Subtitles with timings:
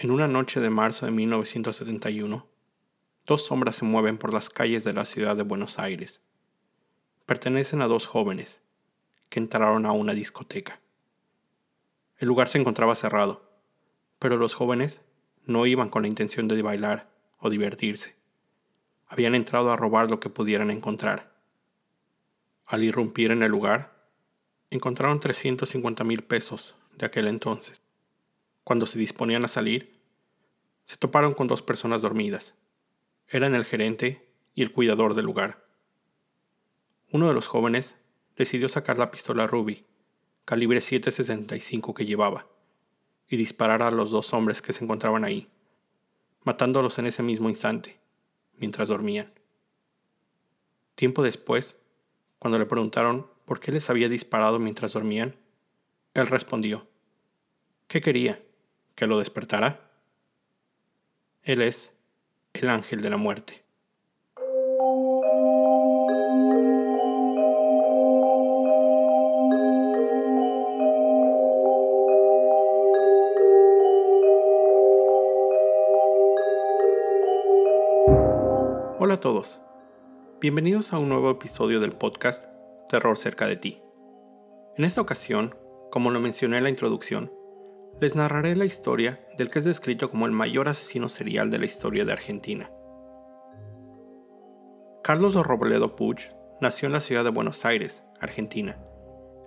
[0.00, 2.46] En una noche de marzo de 1971,
[3.26, 6.22] dos sombras se mueven por las calles de la ciudad de Buenos Aires.
[7.26, 8.60] Pertenecen a dos jóvenes
[9.28, 10.78] que entraron a una discoteca.
[12.16, 13.50] El lugar se encontraba cerrado,
[14.20, 15.00] pero los jóvenes
[15.46, 18.14] no iban con la intención de bailar o divertirse.
[19.08, 21.32] Habían entrado a robar lo que pudieran encontrar.
[22.66, 24.06] Al irrumpir en el lugar,
[24.70, 27.80] encontraron 350 mil pesos de aquel entonces.
[28.68, 29.98] Cuando se disponían a salir,
[30.84, 32.54] se toparon con dos personas dormidas.
[33.26, 35.64] Eran el gerente y el cuidador del lugar.
[37.10, 37.96] Uno de los jóvenes
[38.36, 39.86] decidió sacar la pistola Ruby,
[40.44, 42.46] calibre 7.65 que llevaba,
[43.26, 45.48] y disparar a los dos hombres que se encontraban ahí,
[46.44, 47.98] matándolos en ese mismo instante,
[48.58, 49.32] mientras dormían.
[50.94, 51.80] Tiempo después,
[52.38, 55.36] cuando le preguntaron por qué les había disparado mientras dormían,
[56.12, 56.86] él respondió,
[57.86, 58.42] ¿qué quería?
[58.98, 59.78] Que lo despertará.
[61.44, 61.94] Él es
[62.52, 63.64] el ángel de la muerte.
[78.98, 79.60] Hola a todos.
[80.40, 82.46] Bienvenidos a un nuevo episodio del podcast
[82.88, 83.80] Terror cerca de ti.
[84.76, 85.54] En esta ocasión,
[85.92, 87.37] como lo mencioné en la introducción,
[88.00, 91.64] les narraré la historia del que es descrito como el mayor asesino serial de la
[91.64, 92.70] historia de Argentina.
[95.02, 98.78] Carlos Robledo Puig nació en la ciudad de Buenos Aires, Argentina,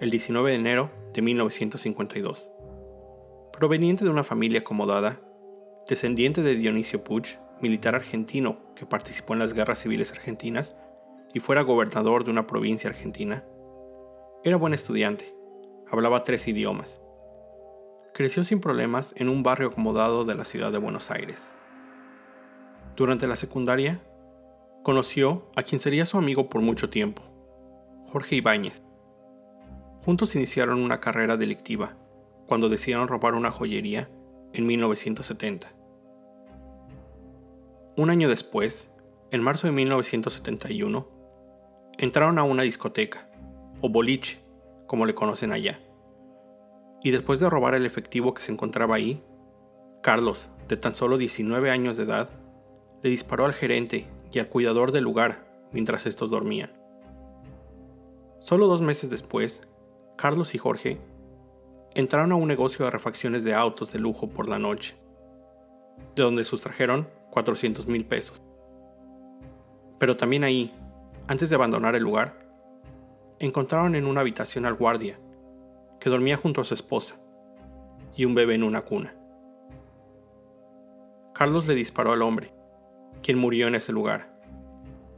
[0.00, 2.52] el 19 de enero de 1952.
[3.52, 5.20] Proveniente de una familia acomodada,
[5.88, 10.76] descendiente de Dionisio Puig, militar argentino que participó en las guerras civiles argentinas
[11.32, 13.44] y fuera gobernador de una provincia argentina,
[14.42, 15.36] era buen estudiante,
[15.90, 17.02] hablaba tres idiomas,
[18.12, 21.52] creció sin problemas en un barrio acomodado de la ciudad de Buenos Aires.
[22.96, 24.00] Durante la secundaria,
[24.82, 27.22] conoció a quien sería su amigo por mucho tiempo,
[28.08, 28.82] Jorge Ibáñez.
[30.04, 31.96] Juntos iniciaron una carrera delictiva
[32.46, 34.10] cuando decidieron robar una joyería
[34.52, 35.68] en 1970.
[37.96, 38.90] Un año después,
[39.30, 41.08] en marzo de 1971,
[41.98, 43.30] entraron a una discoteca,
[43.80, 44.40] o boliche,
[44.86, 45.80] como le conocen allá
[47.02, 49.22] y después de robar el efectivo que se encontraba ahí,
[50.02, 52.30] Carlos, de tan solo 19 años de edad,
[53.02, 56.72] le disparó al gerente y al cuidador del lugar mientras estos dormían.
[58.40, 59.68] Solo dos meses después,
[60.16, 61.00] Carlos y Jorge
[61.94, 64.96] entraron a un negocio de refacciones de autos de lujo por la noche,
[66.14, 68.42] de donde sustrajeron 400 mil pesos.
[69.98, 70.74] Pero también ahí,
[71.28, 72.38] antes de abandonar el lugar,
[73.38, 75.18] encontraron en una habitación al guardia
[76.00, 77.16] que dormía junto a su esposa,
[78.16, 79.14] y un bebé en una cuna.
[81.34, 82.52] Carlos le disparó al hombre,
[83.22, 84.40] quien murió en ese lugar,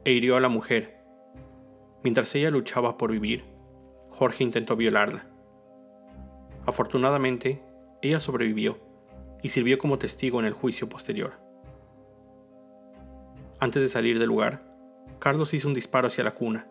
[0.05, 1.03] e hirió a la mujer.
[2.03, 3.45] Mientras ella luchaba por vivir,
[4.09, 5.27] Jorge intentó violarla.
[6.67, 7.63] Afortunadamente,
[8.03, 8.79] ella sobrevivió
[9.43, 11.41] y sirvió como testigo en el juicio posterior.
[13.59, 14.65] Antes de salir del lugar,
[15.19, 16.69] Carlos hizo un disparo hacia la cuna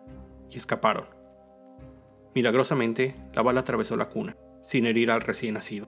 [0.49, 1.21] y escaparon.
[2.34, 5.88] Milagrosamente, la bala atravesó la cuna, sin herir al recién nacido.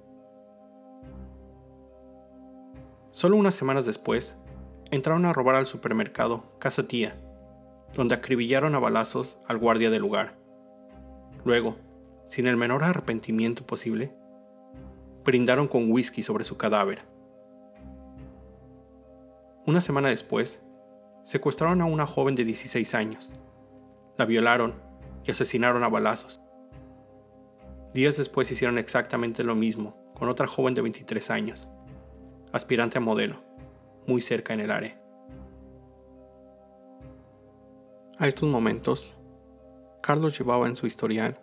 [3.11, 4.35] Solo unas semanas después,
[4.91, 7.15] entraron a robar al supermercado Casa Tía,
[7.93, 10.35] donde acribillaron a balazos al guardia del lugar.
[11.45, 11.77] Luego,
[12.27, 14.13] sin el menor arrepentimiento posible,
[15.23, 16.99] brindaron con whisky sobre su cadáver.
[19.65, 20.65] Una semana después,
[21.23, 23.33] secuestraron a una joven de 16 años.
[24.17, 24.75] La violaron
[25.23, 26.41] y asesinaron a balazos.
[27.93, 31.69] Días después hicieron exactamente lo mismo con otra joven de 23 años,
[32.51, 33.43] aspirante a modelo,
[34.07, 34.99] muy cerca en el área.
[38.19, 39.17] A estos momentos,
[40.01, 41.39] Carlos llevaba en su historial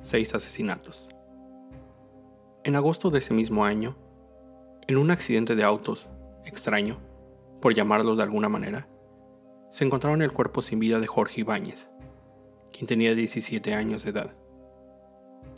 [0.00, 1.08] seis asesinatos.
[2.64, 3.96] En agosto de ese mismo año,
[4.86, 6.08] en un accidente de autos
[6.44, 6.98] extraño,
[7.60, 8.88] por llamarlo de alguna manera,
[9.70, 11.90] se encontraron el cuerpo sin vida de Jorge Ibáñez,
[12.72, 14.34] quien tenía 17 años de edad.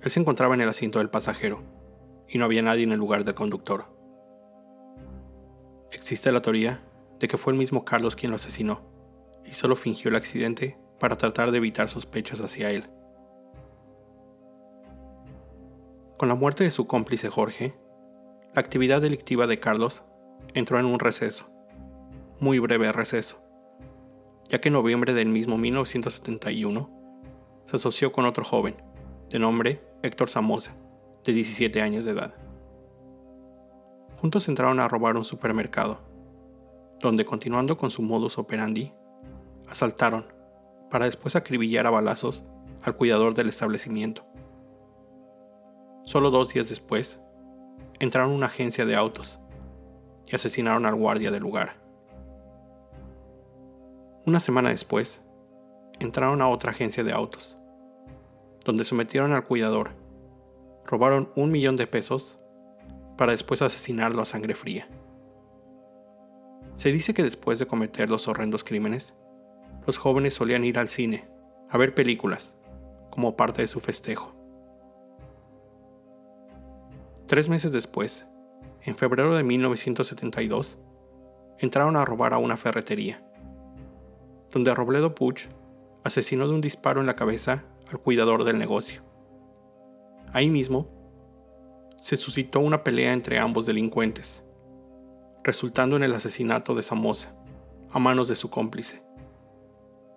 [0.03, 1.63] Él se encontraba en el asiento del pasajero,
[2.29, 3.87] y no había nadie en el lugar del conductor.
[5.93, 6.83] Existe la teoría
[7.21, 8.83] de que fue el mismo Carlos quien lo asesinó,
[9.45, 12.89] y solo fingió el accidente para tratar de evitar sospechas hacia él.
[16.17, 17.75] Con la muerte de su cómplice Jorge,
[18.55, 20.05] la actividad delictiva de Carlos
[20.55, 21.51] entró en un receso,
[22.39, 23.43] muy breve receso,
[24.49, 27.02] ya que en noviembre del mismo 1971
[27.65, 28.77] se asoció con otro joven,
[29.31, 30.75] de nombre Héctor Samosa,
[31.25, 32.35] de 17 años de edad.
[34.21, 36.01] Juntos entraron a robar un supermercado,
[37.01, 38.93] donde continuando con su modus operandi,
[39.69, 40.27] asaltaron,
[40.91, 42.45] para después acribillar a balazos
[42.83, 44.27] al cuidador del establecimiento.
[46.05, 47.21] Solo dos días después,
[48.01, 49.41] entraron a una agencia de autos
[50.27, 51.81] y asesinaron al guardia del lugar.
[54.27, 55.25] Una semana después,
[56.03, 57.59] entraron a otra agencia de autos,
[58.65, 59.91] donde sometieron al cuidador,
[60.85, 62.39] robaron un millón de pesos
[63.17, 64.89] para después asesinarlo a sangre fría.
[66.77, 69.15] Se dice que después de cometer los horrendos crímenes,
[69.87, 71.29] los jóvenes solían ir al cine
[71.69, 72.57] a ver películas
[73.11, 74.35] como parte de su festejo.
[77.27, 78.27] Tres meses después,
[78.83, 80.79] en febrero de 1972,
[81.59, 83.23] entraron a robar a una ferretería,
[84.51, 85.47] donde Robledo Puch
[86.05, 89.03] asesinó de un disparo en la cabeza al cuidador del negocio.
[90.33, 90.89] Ahí mismo,
[92.01, 94.45] se suscitó una pelea entre ambos delincuentes,
[95.45, 97.37] resultando en el asesinato de Samosa
[97.91, 99.05] a manos de su cómplice.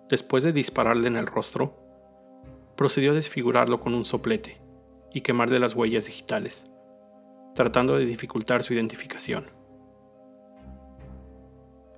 [0.08, 1.76] Después de dispararle en el rostro,
[2.76, 4.60] procedió a desfigurarlo con un soplete
[5.12, 6.64] y quemarle las huellas digitales,
[7.54, 9.46] tratando de dificultar su identificación.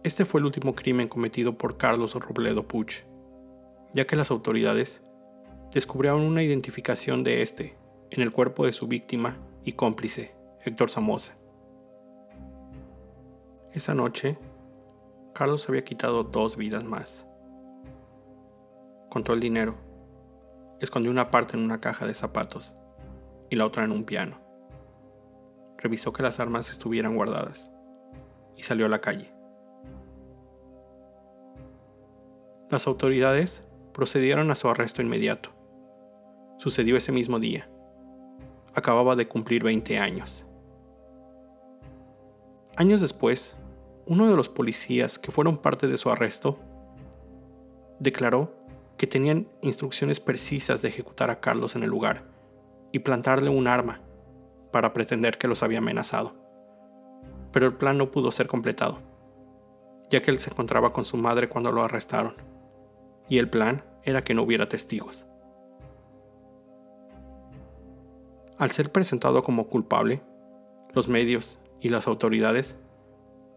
[0.05, 3.05] Este fue el último crimen cometido por Carlos Robledo Puch,
[3.93, 5.03] ya que las autoridades
[5.73, 7.77] descubrieron una identificación de este
[8.11, 11.37] en el cuerpo de su víctima y cómplice, Héctor Samosa.
[13.73, 14.39] Esa noche,
[15.35, 17.29] Carlos había quitado dos vidas más
[19.09, 19.77] contó el dinero,
[20.81, 22.77] escondió una parte en una caja de zapatos
[23.51, 24.41] y la otra en un piano.
[25.79, 27.71] Revisó que las armas estuvieran guardadas
[28.57, 29.33] y salió a la calle.
[32.71, 33.68] Las autoridades
[33.99, 35.51] procedieron a su arresto inmediato.
[36.59, 37.69] Sucedió ese mismo día.
[38.73, 40.47] Acababa de cumplir 20 años.
[42.77, 43.57] Años después,
[44.07, 46.61] uno de los policías que fueron parte de su arresto
[47.99, 48.55] declaró
[48.97, 52.23] que tenían instrucciones precisas de ejecutar a Carlos en el lugar
[52.93, 54.01] y plantarle un arma
[54.71, 56.37] para pretender que los había amenazado.
[57.51, 59.01] Pero el plan no pudo ser completado,
[60.09, 62.37] ya que él se encontraba con su madre cuando lo arrestaron,
[63.29, 65.27] y el plan era que no hubiera testigos.
[68.59, 70.23] Al ser presentado como culpable,
[70.93, 72.77] los medios y las autoridades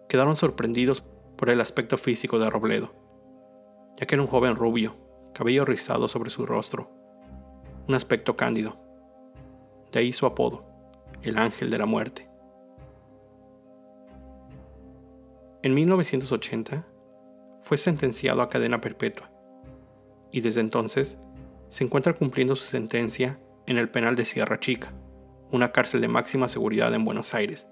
[0.07, 1.03] quedaron sorprendidos
[1.37, 2.93] por el aspecto físico de Robledo,
[3.97, 4.95] ya que era un joven rubio
[5.33, 6.91] cabello rizado sobre su rostro,
[7.87, 8.77] un aspecto cándido.
[9.91, 10.65] De ahí su apodo,
[11.23, 12.29] el ángel de la muerte.
[15.63, 16.85] En 1980
[17.61, 19.30] fue sentenciado a cadena perpetua
[20.31, 21.17] y desde entonces
[21.69, 24.91] se encuentra cumpliendo su sentencia en el penal de Sierra Chica,
[25.51, 27.67] una cárcel de máxima seguridad en Buenos Aires,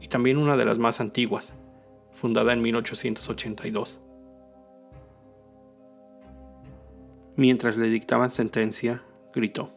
[0.00, 1.54] y también una de las más antiguas,
[2.12, 4.00] fundada en 1882.
[7.36, 9.72] Mientras le dictaban sentencia, gritó,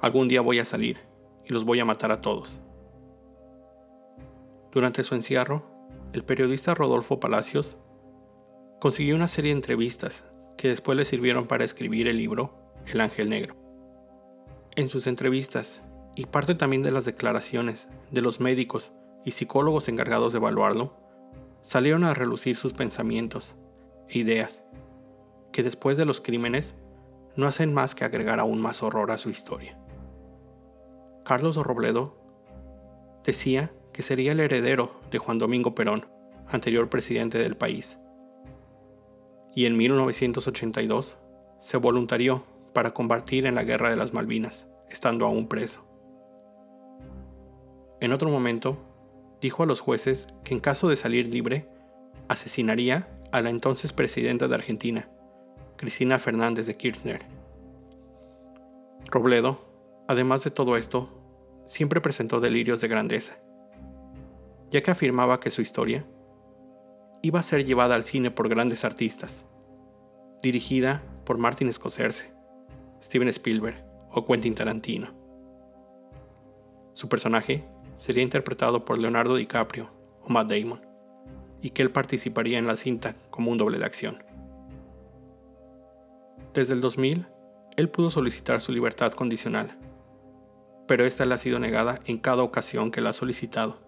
[0.00, 0.98] Algún día voy a salir
[1.44, 2.62] y los voy a matar a todos.
[4.70, 5.66] Durante su encierro,
[6.12, 7.82] el periodista Rodolfo Palacios
[8.80, 10.29] consiguió una serie de entrevistas
[10.60, 12.52] que después le sirvieron para escribir el libro
[12.86, 13.56] El Ángel Negro.
[14.76, 15.82] En sus entrevistas,
[16.14, 18.92] y parte también de las declaraciones de los médicos
[19.24, 20.94] y psicólogos encargados de evaluarlo,
[21.62, 23.56] salieron a relucir sus pensamientos
[24.10, 24.62] e ideas
[25.50, 26.76] que después de los crímenes
[27.36, 29.78] no hacen más que agregar aún más horror a su historia.
[31.24, 32.18] Carlos Robledo
[33.24, 36.06] decía que sería el heredero de Juan Domingo Perón,
[36.48, 37.98] anterior presidente del país.
[39.54, 41.18] Y en 1982
[41.58, 45.86] se voluntarió para combatir en la Guerra de las Malvinas, estando aún preso.
[48.00, 48.78] En otro momento,
[49.40, 51.68] dijo a los jueces que en caso de salir libre,
[52.28, 55.08] asesinaría a la entonces presidenta de Argentina,
[55.76, 57.20] Cristina Fernández de Kirchner.
[59.10, 59.58] Robledo,
[60.08, 61.08] además de todo esto,
[61.66, 63.38] siempre presentó delirios de grandeza,
[64.70, 66.06] ya que afirmaba que su historia
[67.22, 69.46] iba a ser llevada al cine por grandes artistas,
[70.42, 72.32] dirigida por Martin Scorsese,
[73.02, 75.12] Steven Spielberg o Quentin Tarantino.
[76.94, 79.90] Su personaje sería interpretado por Leonardo DiCaprio
[80.22, 80.80] o Matt Damon,
[81.62, 84.22] y que él participaría en la cinta como un doble de acción.
[86.54, 87.26] Desde el 2000,
[87.76, 89.78] él pudo solicitar su libertad condicional,
[90.88, 93.78] pero esta le ha sido negada en cada ocasión que la ha solicitado.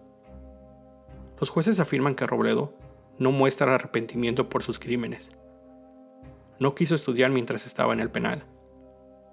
[1.39, 2.73] Los jueces afirman que Robledo
[3.17, 5.31] no muestra arrepentimiento por sus crímenes.
[6.59, 8.43] No quiso estudiar mientras estaba en el penal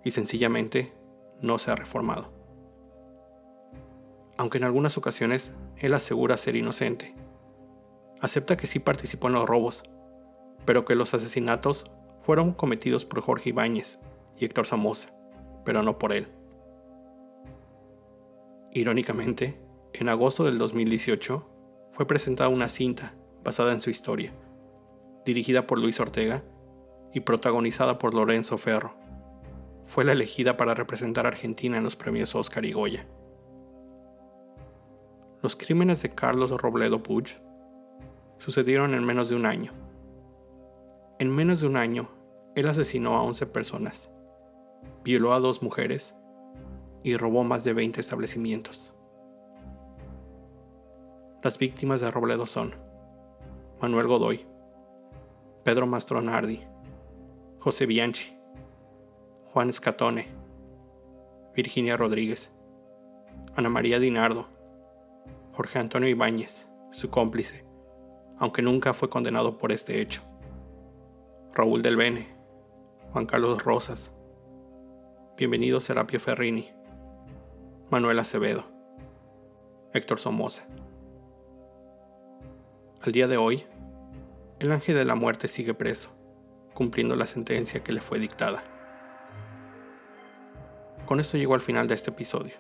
[0.04, 0.92] y sencillamente
[1.40, 2.32] no se ha reformado.
[4.36, 7.14] aunque en algunas ocasiones él asegura ser inocente.
[8.22, 9.82] Acepta que sí participó en los robos,
[10.64, 11.90] pero que los asesinatos
[12.22, 14.00] fueron cometidos por Jorge Ibáñez
[14.38, 15.10] y Héctor Somoza,
[15.62, 16.26] pero no por él.
[18.72, 19.60] Irónicamente,
[19.92, 21.46] en agosto del 2018
[21.92, 24.32] fue presentada una cinta basada en su historia,
[25.24, 26.42] dirigida por Luis Ortega
[27.12, 28.94] y protagonizada por Lorenzo Ferro.
[29.86, 33.06] Fue la elegida para representar a Argentina en los premios Oscar y Goya.
[35.42, 37.40] Los crímenes de Carlos Robledo Puig
[38.38, 39.72] sucedieron en menos de un año.
[41.18, 42.08] En menos de un año,
[42.54, 44.10] él asesinó a 11 personas,
[45.02, 46.14] violó a dos mujeres
[47.02, 48.94] y robó más de 20 establecimientos.
[51.42, 52.74] Las víctimas de Robledo son
[53.80, 54.44] Manuel Godoy,
[55.64, 56.60] Pedro Mastronardi,
[57.60, 58.36] José Bianchi,
[59.46, 60.28] Juan Scatone,
[61.56, 62.52] Virginia Rodríguez,
[63.56, 64.48] Ana María Dinardo,
[65.52, 67.64] Jorge Antonio Ibáñez, su cómplice,
[68.38, 70.20] aunque nunca fue condenado por este hecho,
[71.54, 72.28] Raúl del Bene,
[73.12, 74.12] Juan Carlos Rosas,
[75.38, 76.70] Bienvenido Serapio Ferrini,
[77.90, 78.64] Manuel Acevedo,
[79.94, 80.68] Héctor Somoza.
[83.02, 83.64] Al día de hoy,
[84.60, 86.14] el ángel de la muerte sigue preso,
[86.74, 88.62] cumpliendo la sentencia que le fue dictada.
[91.06, 92.52] Con esto llego al final de este episodio.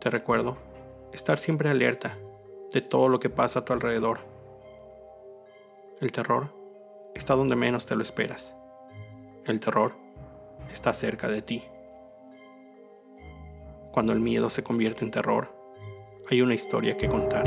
[0.00, 0.58] Te recuerdo
[1.12, 2.18] estar siempre alerta
[2.72, 4.20] de todo lo que pasa a tu alrededor.
[6.00, 6.52] El terror
[7.14, 8.56] está donde menos te lo esperas.
[9.46, 9.94] El terror
[10.72, 11.62] está cerca de ti.
[13.92, 15.54] Cuando el miedo se convierte en terror,
[16.28, 17.44] hay una historia que contar.